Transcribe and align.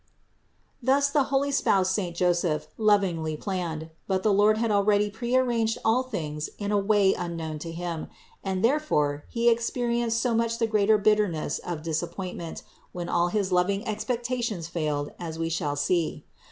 Thus 0.81 1.11
the 1.11 1.25
holy 1.25 1.51
spouse 1.51 1.91
saint 1.91 2.15
Joseph 2.15 2.69
lovingly 2.75 3.37
planned; 3.37 3.91
but 4.07 4.23
the 4.23 4.33
Lord 4.33 4.57
had 4.57 4.71
already 4.71 5.11
pre 5.11 5.35
arranged 5.35 5.77
all 5.85 6.01
things 6.01 6.49
in 6.57 6.71
a 6.71 6.77
way 6.79 7.13
unknown 7.13 7.59
to 7.59 7.71
him; 7.71 8.07
and 8.43 8.65
therefore 8.65 9.25
he 9.29 9.47
experienced 9.47 10.19
so 10.19 10.33
much 10.33 10.57
the 10.57 10.65
greater 10.65 10.97
bitterness 10.97 11.59
of 11.59 11.83
disappointment 11.83 12.63
when 12.93 13.09
all 13.09 13.27
his 13.27 13.51
loving 13.51 13.87
expectations 13.87 14.67
failed, 14.67 15.11
as 15.19 15.37
we 15.37 15.49
shall 15.49 15.75
see. 15.75 16.25